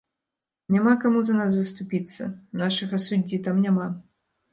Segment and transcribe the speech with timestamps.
[0.75, 2.23] Няма каму за нас заступіцца,
[2.63, 3.87] нашага суддзі там няма.